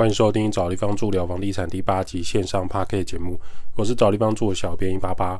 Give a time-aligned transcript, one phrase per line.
[0.00, 3.38] 欢迎收听找地方住聊房地产第八集线上 p a r k 节目，
[3.76, 5.38] 我是找地方住的小编一八八。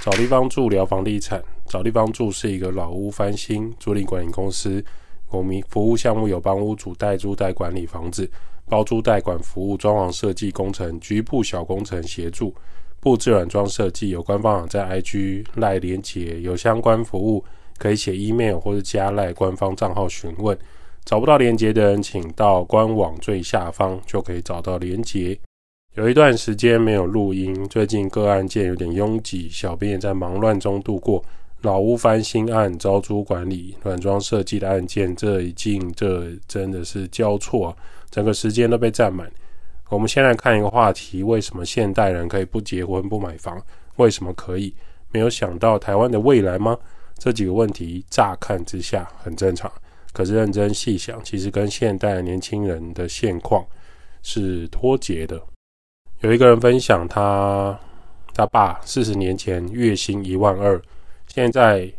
[0.00, 4.84] 找地方住聊房地产，找地方住是一个老屋翻新租赁管理公司。
[5.38, 8.30] 我们服务项目有帮屋主代租代管理房子、
[8.66, 12.54] 包租代管服务、装潢设计工程、局部小工程协助、
[13.00, 14.10] 布置软装设计。
[14.10, 17.44] 有官方网站 IG 赖连结，有相关服务
[17.78, 20.56] 可以写 email 或者加赖官方账号询问。
[21.04, 25.36] 找不到连结的人，请到官网最下方就可以找到连结。
[25.94, 31.22] 有一段时间没有录音，最近个案件有点拥挤，小编也在忙乱中度过。
[31.62, 37.76] 老屋翻新案、招租管理、软装设计的案件，这一进这真的是交错，
[38.10, 39.30] 整个时间都被占满。
[39.88, 43.62] 我们先来看一个话题：为什么现代人可以不结婚不买房？
[43.96, 44.74] 为什么可以？
[45.12, 46.76] 没有想到台湾的未来吗？
[47.16, 49.70] 这几个问题乍看之下很正常，
[50.12, 53.64] 可是认真细想，其实跟现代年轻人的现况
[54.22, 55.40] 是脱节的。
[56.22, 57.78] 有一个人分享，他
[58.34, 60.82] 他爸四十年前月薪一万二。
[61.34, 61.90] 现在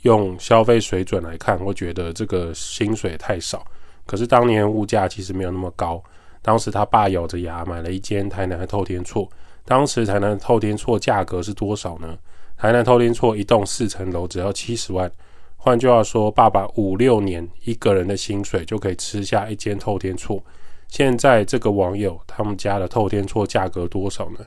[0.00, 3.62] 用消费水准来看，我觉得这个薪水太少。
[4.06, 6.02] 可是当年物价其实没有那么高。
[6.40, 9.28] 当时他爸咬着牙买了一间台南的透天厝。
[9.66, 12.16] 当时台南透天厝价格是多少呢？
[12.56, 15.12] 台南透天厝一栋四层楼只要七十万。
[15.58, 20.42] 换句话说，爸爸五六年一个人的薪水就可以吃下一间透天厝。
[20.88, 24.38] 现在这个网友他们家的透天厝价格多少呢？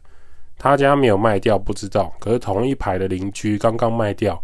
[0.58, 2.14] 他家没有卖掉，不知道。
[2.20, 4.42] 可是同一排的邻居刚刚卖掉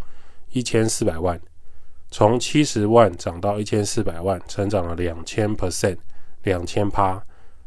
[0.52, 1.40] 一千四百万，
[2.10, 5.96] 从七十万涨到一千四百万，成长了两千 percent，
[6.42, 7.22] 两千趴。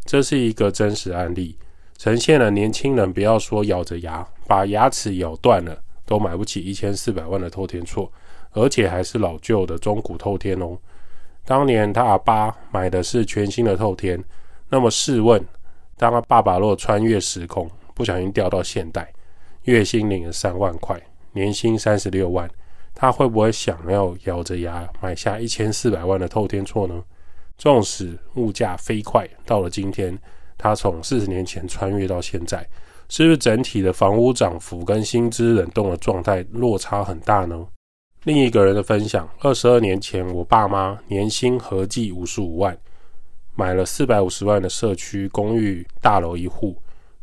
[0.05, 1.57] 这是一个真实案例，
[1.97, 5.75] 呈现了年轻人不要说咬着牙把牙齿咬断了，
[6.05, 8.11] 都买不起一千四百万的透天厝，
[8.51, 10.77] 而且还是老旧的中古透天哦。
[11.43, 14.23] 当年他阿爸买的是全新的透天，
[14.69, 15.43] 那么试问，
[15.97, 17.67] 当他爸爸若穿越时空？
[17.95, 19.11] 不小心掉到现代，
[19.63, 21.01] 月薪领了三万块，
[21.31, 22.47] 年薪三十六万，
[22.93, 27.03] 他会不会想要咬着牙买下一千四百万的透天厝呢？
[27.57, 30.15] 纵使物价飞快，到了今天，
[30.57, 32.67] 他从四十年前穿越到现在，
[33.07, 37.65] 是不是整体的房屋涨幅跟薪资冷冻的状态落差很大呢？
[38.25, 42.77] 另一个人的分享：二十二年前，我爸妈年薪合计五十五万，
[43.55, 46.75] 买了四百五十万的社区公寓大楼一户。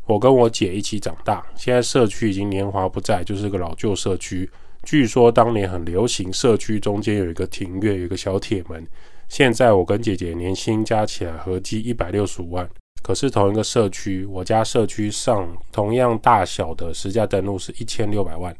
[0.05, 4.49] 我跟我姐一起长大，现在社区已经年华不在，就是个老旧社区。
[4.83, 8.85] 据说当年很流行，社区中间有一个庭院，有一个小铁门。
[9.29, 12.69] 现在我跟姐姐年薪加起来合计一百六十五万，
[13.01, 18.53] 可是同一个社区，我家社区上同样大小的实价登录是一千六百万。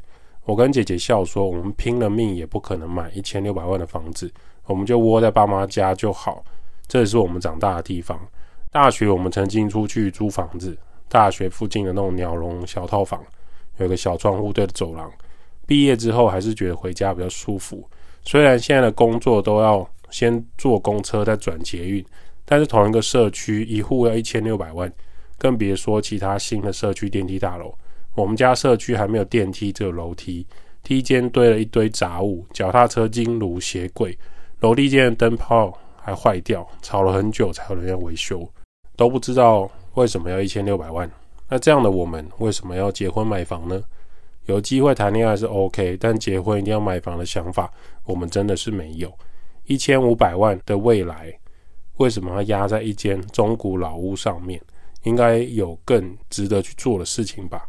[0.46, 4.31] 我跟姐姐笑说，我们拼了命也不可能买一千六百万的房子，
[4.66, 6.42] 我们就窝在爸妈家就好。
[6.88, 8.18] 这也是我们长大的地方。
[8.72, 10.78] 大学我们曾经出去租房子。
[11.08, 13.24] 大学附近的那种鸟笼小套房，
[13.78, 15.12] 有个小窗户对着走廊。
[15.66, 17.88] 毕业之后还是觉得回家比较舒服。
[18.24, 22.06] 虽然现在的工作都要先坐公车再转捷运，
[22.46, 24.92] 但是同一个社区一户要一千六百万，
[25.38, 27.74] 更别说其他新的社区电梯大楼。
[28.16, 30.46] 我们家社区还没有电梯，只有楼梯，
[30.84, 34.18] 梯间堆了一堆杂物，脚踏车、金炉、鞋柜，
[34.59, 38.47] 楼梯间的灯泡还坏掉，吵了很久才有人要维修，
[38.96, 39.72] 都不知道。
[39.94, 41.09] 为什么要一千六百万？
[41.50, 43.84] 那这样的我们为什么要结婚买房呢？
[44.46, 47.72] 有机会谈恋爱是 OK，但结婚一定要买房的想法，
[48.04, 49.12] 我们真的是没有。
[49.66, 51.34] 一千五百万的未来，
[51.98, 54.59] 为什么要压在一间中古老屋上面？
[55.04, 57.62] 应该有更值得去做的事情吧。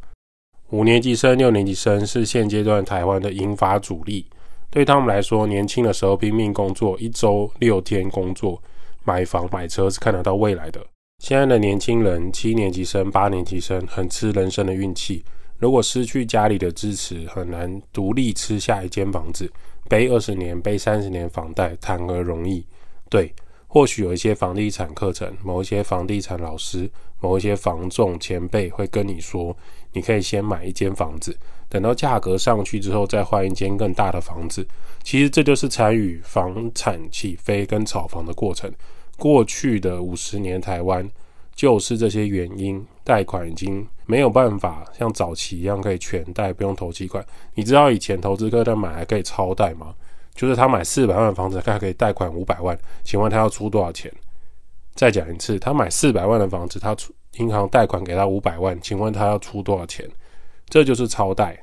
[0.71, 4.27] 五年级生、六年级生是现阶段台湾的银发主力，
[4.71, 8.61] 对他们来说，年轻的时候拼命工作，一周六天工作，
[9.05, 10.81] 买房买车是看得到未来的。
[11.25, 15.25] 现在的年轻人，七年级生、八年级生，很吃人生的运气。
[15.57, 19.51] 如果失去家里的支持，很难独立吃下一间房子。
[19.89, 22.63] 背二十年、背三十年房贷，谈何容易？
[23.09, 23.33] 对，
[23.67, 26.91] 或许有一些房地产课程，某一些房地产老师，
[27.21, 29.57] 某一些房仲前辈会跟你说，
[29.95, 31.35] 你可以先买一间房子，
[31.71, 34.69] 等到价格上去之后，再换一间更大的房子。
[35.03, 38.71] 其实这就是参与房产起飞跟炒房的过程。
[39.17, 41.09] 过去的五十年，台湾
[41.55, 47.25] 就是这些原因，贷款已经没有办法像早期一样可以全贷，不用投期款。
[47.55, 49.95] 你知道以前投资客在买还可以超贷吗？
[50.35, 54.13] 就是他买四百万的房子，他可以贷款五百万，请问他要出多少钱？
[54.95, 60.09] 再讲一次，他买四百万的房子，他出银行贷款给他五百万，请问他要出多少钱？
[60.69, 61.57] 这就是超贷。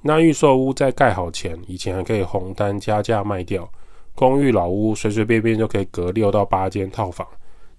[0.00, 3.70] 那预售屋在盖好前，以前还可以红单加价卖掉，
[4.14, 7.26] 公寓老屋随随便便就可以隔六到八间套房，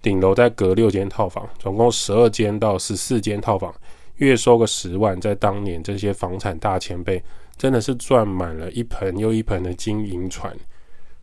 [0.02, 3.74] 顶楼再隔六间套房，总共十二间到十四间套房，
[4.16, 7.22] 月收个十万，在当年这些房产大前辈
[7.56, 10.54] 真的是赚满了一盆又一盆的金银船。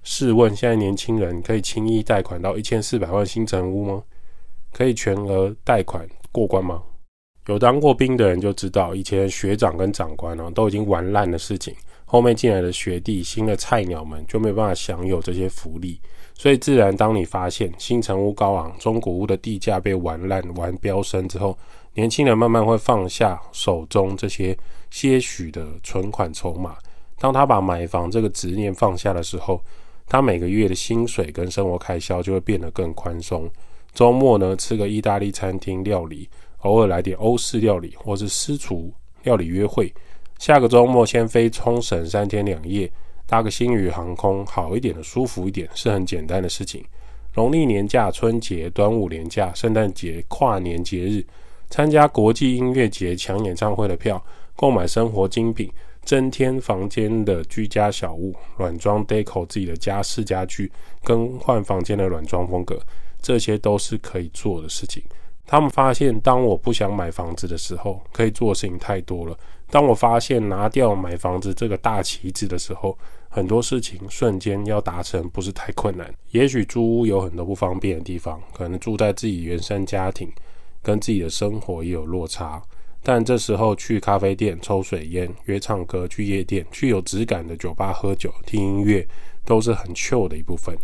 [0.02, 4.04] 试问，现在年轻人可以轻易贷款到一千四百万新城屋吗？
[4.74, 6.82] 可以全额贷款过关吗？
[7.48, 11.76] 有当过兵的人就知道，以前学长跟长官哦都已经玩烂的事情，
[12.14, 16.00] 后面进来的学弟、新的菜鸟们就没办法享有这些福利。
[16.36, 21.58] 所以，自然当你发现新城屋高昂、中古屋的地价被玩烂、玩飙升之后，
[21.96, 24.56] 年轻人慢慢会放下手中这些
[24.92, 26.76] 些许的存款筹码。
[27.18, 29.60] 当他把买房这个执念放下的时候，
[30.08, 33.50] 他每个月的薪水跟生活开销就会变得更宽松。
[33.92, 36.30] 周末呢，吃个意大利餐厅料理，
[36.60, 38.94] 偶尔来点欧式料理，或是私厨
[39.24, 39.92] 料理约会。
[40.40, 42.92] 下个周末先飞冲绳三天两夜，
[43.26, 46.84] 搭个星宇航空，好一点的、舒服一点，是很简单的事情。
[47.36, 51.26] 农历年假、春节、端午年假、圣诞节、跨年节日，
[51.70, 54.24] 参加国际音乐节、抢演唱会的票，
[54.56, 55.72] 购买生活精品。
[56.06, 60.70] 增添房间的居家小物，软装 deco 自己的家饰家具，
[61.02, 62.78] 更换房间的软装风格，
[63.22, 65.02] 这些都是可以做的事情。
[65.46, 69.38] 他们发现，当我不想买房子的时候，可以做的事情太多了。
[69.74, 72.96] 当我发现拿掉买房子这个大旗子的时候，
[73.28, 76.14] 很多事情瞬间要达成不是太困难。
[76.30, 80.32] 也许租屋有很多不方便的地方，可能住在自己原生家庭，
[80.84, 82.62] 跟自己的生活也有落差。
[83.02, 89.04] 但这时候去咖啡店抽水烟、约唱歌、去夜店、去有质感的酒吧喝酒、听音乐，
[89.44, 90.78] 都是很 chill 的一部分。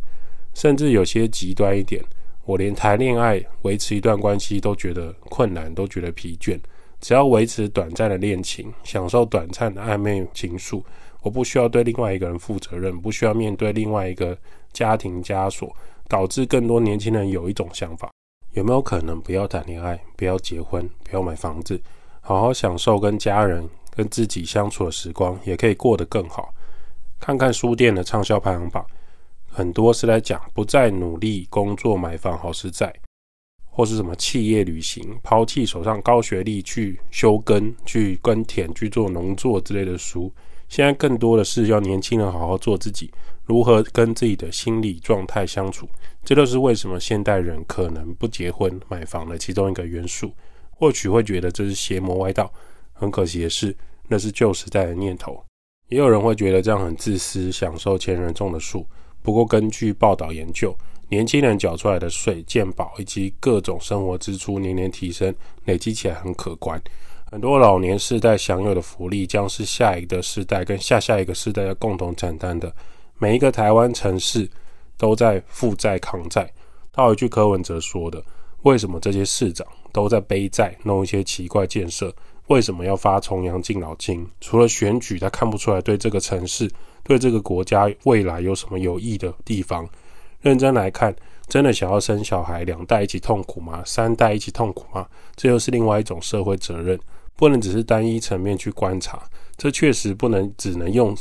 [0.56, 2.04] 甚至有些极端一点，
[2.44, 6.60] 我连谈恋爱、维持一段关系都觉得困难，都觉得疲倦。
[7.00, 10.84] 只要维持短暂的恋情，享受短暂的暧昧情愫，
[11.22, 14.38] 我不需要对另外一个人负责任，不需要面对另外一个
[14.74, 15.74] 家庭枷锁，
[16.08, 18.12] 导致更多年轻人有一种想法：
[18.54, 21.82] 有没有可能不要谈恋爱、不要结婚、不要买房子？
[22.22, 26.54] 好好享受跟家人、跟自己相处的时光，也可以过得更好。
[27.20, 28.86] 看看书店的畅销排行榜，
[29.48, 32.94] 很多是在讲不再努力工作买房好实在，
[33.80, 40.30] 或是什么企业旅行、抛弃手上高学历去休耕、去耕田、去做农作之类的书。
[40.68, 43.10] 现在更多的是要年轻人好好做自己，
[43.46, 45.88] 如何跟自己的心理状态相处。
[46.26, 50.30] 这就是为什么现代人可能不结婚买房的其中一个元素。
[50.72, 52.52] 或许会觉得这是邪魔歪道，
[52.92, 53.74] 很可惜的是，
[54.10, 55.42] 那是旧时代的念头。
[55.88, 58.86] 也有人会觉得这样很自私，享受前人种的树。
[59.22, 60.78] 不过，根据报道研究，
[61.10, 65.34] 年轻人缴出来的税、健保以及各种生活支出年年提升，
[65.66, 66.82] 累积起来很可观。
[67.32, 72.74] 很多老年世代享有的福利，将是下一个世代跟下下一个世代要共同承担的。
[73.18, 74.50] 每一个台湾城市
[74.98, 76.52] 都在负债抗债。
[76.92, 78.24] 套一句柯文哲说的。
[78.64, 82.14] 为什么这些市长都在背债弄一些奇怪建设？
[82.48, 84.28] 为什么要发重阳敬老金？
[84.42, 86.70] 除了选举，他看不出来对这个城市、
[87.04, 89.88] 对这个国家未来有什么有益的地方。
[90.42, 91.16] 认真来看，
[91.48, 93.82] 真的想要生小孩，两代一起痛苦吗？
[93.86, 95.08] 三代一起痛苦吗？
[95.36, 97.00] 这又是另外一种社会责任，
[97.36, 99.22] 不能只是单一层面去观察。
[99.58, 101.16] 这确实不能只能用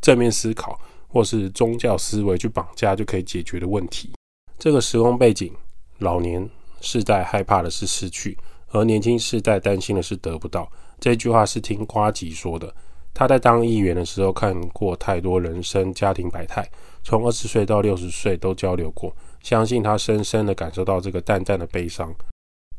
[0.00, 4.12] 正面思考或是宗教思维去绑架就可以解决的问题。
[4.58, 5.52] 这个时空背景，
[5.98, 6.48] 老年。
[6.80, 10.70] 世代害怕的是失去，而年轻世代担心的是得不到。
[11.00, 12.72] 这句话是听瓜吉说的。
[13.18, 16.64] 他在当议员的时候看过太多人生家庭百态，
[17.02, 22.14] 从二十岁到六十岁都交流过，相信他深深的感受到这个淡淡的悲伤。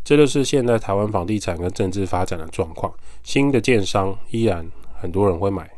[0.01, 2.89] 这就是现在台湾房地产跟政治发展的状况。
[3.21, 5.69] 新的建商依然很多人会买，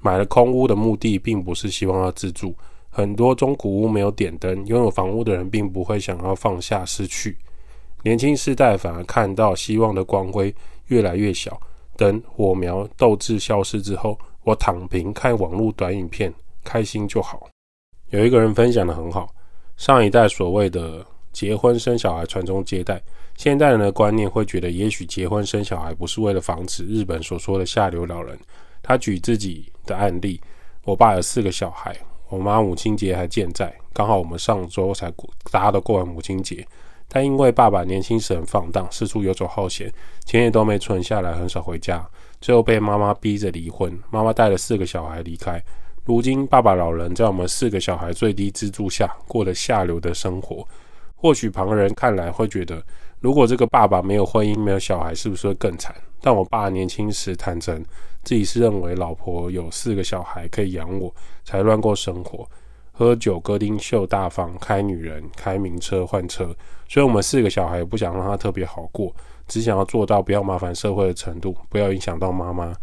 [0.00, 2.52] 买了空屋的目的并不是希望要自住。
[2.88, 7.38] 很多中古屋没有点灯，拥有房屋的人并不会想要放下失去。
[8.02, 10.52] 年轻世代反而看到希望的光辉
[10.88, 11.56] 越来越小。
[12.00, 16.32] 等火苗斗志消失之后，我躺平看网络短影片，
[16.64, 17.46] 开心就好。
[18.08, 19.28] 有一个人分享的很好：
[19.76, 23.02] 上一代所谓的结婚生小孩传宗接代，
[23.36, 28.38] 现代人的观念会觉得，也许结婚生小孩不是为了防止日本所说的下流老人。
[28.82, 30.40] 他举自己的案例：
[30.84, 31.94] 我爸有四个小孩，
[32.30, 35.12] 我妈母亲节还健在，刚好我们上周才
[35.52, 36.66] 大家都过完母亲节。
[37.12, 39.92] 但因为爸爸年轻时很放荡，四处游走好闲，
[40.24, 42.08] 钱也都没存下来，很少回家，
[42.40, 43.98] 最后被妈妈逼着离婚。
[44.10, 45.60] 妈妈带了四个小孩离开。
[46.04, 50.66] 如今爸爸老人在我们四个小孩最低资助下过了下流的生活。
[51.16, 52.82] 或许旁人看来会觉得，
[53.18, 55.94] 如果这个爸爸没有婚姻、没有小孩，是不是会更惨？
[56.22, 57.84] 但我爸年轻时坦诚，
[58.22, 61.14] 自己是认为老婆有四个小孩可以养我，
[61.44, 62.48] 才乱过生活，
[63.00, 66.54] 喝酒、歌厅秀、大方、开女人、开名车、换车。
[66.86, 69.10] 所以，我们四个小孩不想让他特别好过，
[69.48, 72.74] 只想要做到不要麻烦社会的程度，不要影响到妈妈。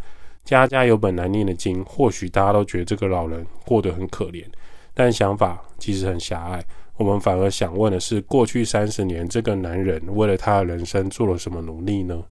[0.44, 4.44] 家家有本难念的经，或许大家都觉得这个老人过得很可怜，
[4.92, 6.64] 但想法其实很狭隘。
[6.96, 12.24] 我们反而想问的是，过去三十年，这个男人为了他的人生做了什么努力呢？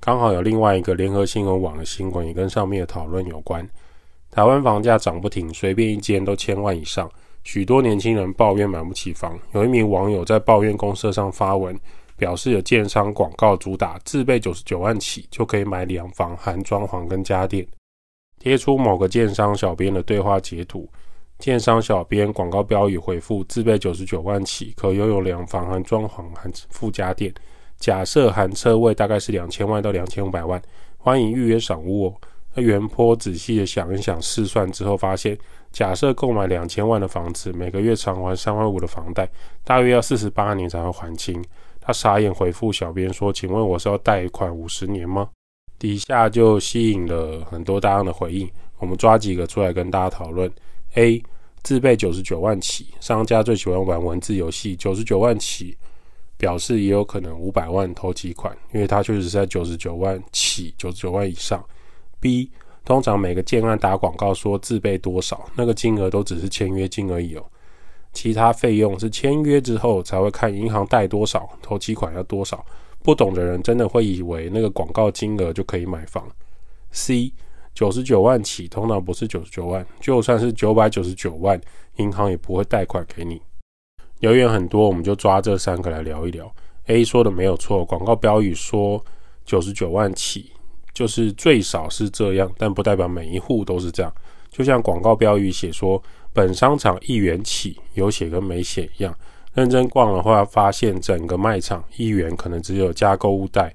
[0.00, 3.68] 刚好有另外一个联合新闻网的新闻也跟上面的讨论有关。
[4.30, 7.06] 台湾房价涨不停，随便一间都千万以上，
[7.44, 9.38] 许多年轻人抱怨买不起房。
[9.52, 11.78] 有一名网友在抱怨公社上发文，
[12.16, 17.66] 表示有建商广告主打自备九十九万起就可以买两房，含装潢跟家电，
[18.40, 20.88] 贴出某个建商小编的对话截图。
[21.38, 27.32] 建商小编广告标语回复：自备九十九万起，可拥有两房含装潢含附家电。
[27.76, 30.62] 假设含车位大概是两千万到两千五百万，
[30.96, 32.14] 欢迎预约赏屋哦。
[32.54, 35.36] 那袁坡仔细的想一想试算之后，发现
[35.74, 39.28] 假设购买两千万的房子，每个月偿还三万五的房贷，
[39.64, 41.44] 大约要四十八年才会还清。
[41.80, 45.28] 他傻眼回复小编说：“请问我是要贷款五十年吗？”
[45.76, 50.48] 底下就吸引了很多大量的回应，我们抓几个出来跟大家讨论。
[50.94, 51.20] A
[51.64, 54.76] 自备九十九万起，商家最喜欢玩文字游戏。
[54.76, 55.76] 九十九万起
[56.36, 61.62] 表示也有可能五百万投几款，因为它确实是在九十九万起，九十九万以上。
[62.20, 62.48] B
[62.84, 67.44] 通常每个建案打广告说自备多少，那个金额都只是签约金而已哦，
[68.12, 72.64] 其他费用是签约之后才会看银行贷多少，投期款要多少。
[73.02, 76.26] 不懂的人真的会以为那个广告金额就可以买房。
[76.90, 77.32] C
[77.74, 81.60] 九十九万起，通常不是九十九万，就算是九百九十九万，
[81.96, 83.42] 银行也不会贷款给你。
[84.20, 86.50] 留言很多，我们就抓这三个来聊一聊。
[86.86, 89.04] A 说的没有错，广告标语说
[89.44, 90.52] 九十九万起，
[90.94, 94.10] 就是最少是这样，但不代表每一户都是这样。
[94.50, 96.00] 就像广告标语写说
[96.32, 99.12] 本商场一元起，有写跟没写一样。
[99.52, 103.74] 认真逛的话，发现整个卖场一元可能只有加购物袋。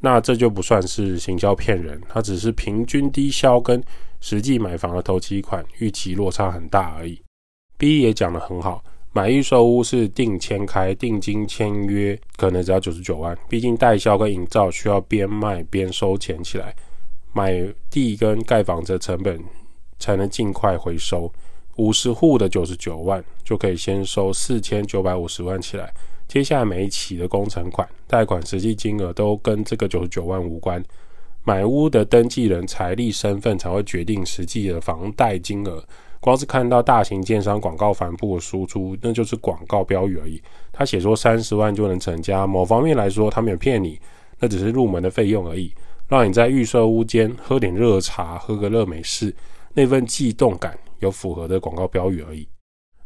[0.00, 3.82] 那这就不算是行销骗人，它只是平均低销跟
[4.20, 7.20] 实际买房的头期款预期落差很大而已。
[7.76, 16.72] B 也讲得很好，买预售屋是定签开定金签约，可能只要九十九万，毕竟代销跟营造需要边卖边收钱起来，
[17.32, 17.52] 买
[17.90, 19.42] 地跟盖房子成本
[19.98, 21.32] 才能尽快回收。
[21.76, 25.92] 五十户的九十九万就可以先收四千九百五十万起来。
[26.28, 30.80] 接下来每一期的工程款、贷款实际金额都跟这个九十九万无关，
[31.42, 35.82] 买屋的登记人财力身份才会决定实际的房贷金额。
[36.20, 40.40] 光是看到大型建商广告帆布的输出，那就是广告标语而已。
[40.70, 43.98] 他写说三十万就能成家，某方面来说他没有骗你，
[44.38, 45.74] 那只是入门的费用而已，
[46.08, 49.34] 让你在预售屋间喝点热茶、喝个热美式，
[49.72, 52.46] 那份悸动感有符合的广告标语而已。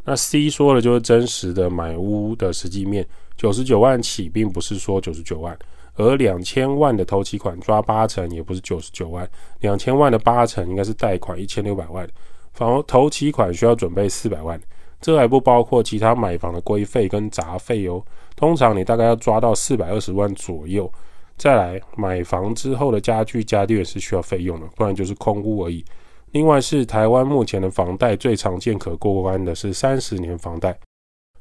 [0.05, 3.07] 那 C 说的就是真实的买屋的实际面，
[3.37, 5.57] 九十九万起，并不是说九十九万，
[5.95, 9.27] 而两千万的头期款抓八成，也不是九十九万，
[9.61, 12.07] 两千万的八成应该是贷款一千六百万，
[12.55, 14.59] 房头期款需要准备四百万，
[15.01, 18.03] 这还不包括其他买房的规费跟杂费哦，
[18.37, 20.91] 通常你大概要抓到四百二十万左右，
[21.37, 25.85] 再来买房之后的家具家电是需要费用的，不然就是空屋而已。
[26.31, 30.77] 另外是台湾目前的房贷最常见可过关的是三十年房贷，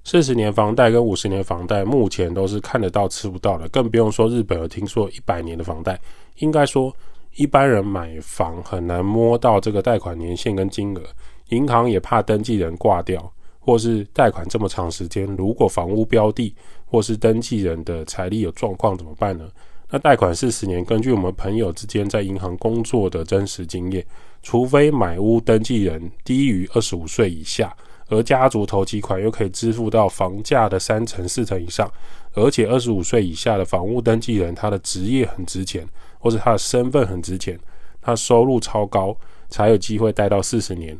[0.04, 6.00] 四十年房贷跟五十年房贷目前都是看得到吃不到的，更不用说日本有听说一百年的房贷。
[6.38, 6.92] 应该说
[7.36, 11.02] 一般人买房很难摸到这个贷款年限跟金额，
[11.50, 19.46] 银行也怕登记人挂掉，或是贷款这么长时间，如果房屋标的或是登记人的财力有状况怎么办呢？
[19.90, 24.06] 那贷款四十年，根据我们朋友之间在银行工作的真实经验，
[24.42, 27.76] 除非买屋登记人低于二十五岁以下，
[28.10, 31.92] 而家族投期款又可以支付到房价的三成四成以上，
[32.34, 35.88] 而且二十五岁以下的房屋登记人他的职业很值钱，
[36.20, 37.60] 或者他的身份很值钱，
[38.02, 39.16] 他收入超高，
[39.50, 40.98] 才有机会贷到四十年。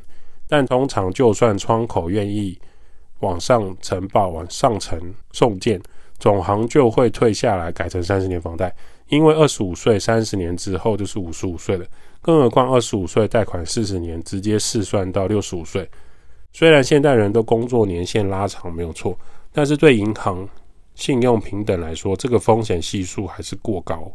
[0.48, 2.58] 但通常就算窗口愿意
[3.20, 5.00] 往上呈报、往上层
[5.32, 5.82] 送件。
[6.20, 8.74] 总行就会退下来，改成三十年房贷，
[9.10, 11.86] 因为二十五岁三十年之后就是五十五岁了。
[12.22, 15.90] 更何况二十五岁贷款四十年，直接试算到六十五岁。
[16.54, 19.18] 虽然现代人的工作年限拉长没有错，
[19.52, 20.48] 但是对银行
[20.96, 24.12] 信用平等来说，这个风险系数还是过高。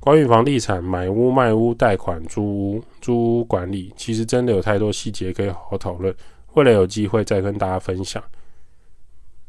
[0.00, 6.14] 关于房地产买屋、卖屋、贷款、租屋、租屋管理，其实真的有太多细节可以好好讨论。
[6.54, 8.22] 未来有机会再跟大家分享。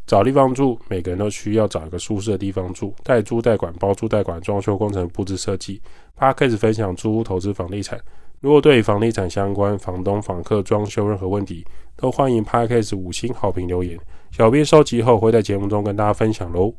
[0.06, 2.94] 找地方住，每个人都需要找一个舒适的地方住。
[3.04, 5.82] 代租代管、包租代管、装修工程、布置设计。
[6.16, 8.00] 他开始分享租屋投资房地产。
[8.40, 11.66] 如果对房地产相关、房东、房客、装修任何问题，
[11.96, 13.98] 都欢迎 p a d c a s 五星好评留言。
[14.36, 16.74] 小编收集后会在节目中跟大家分享喽。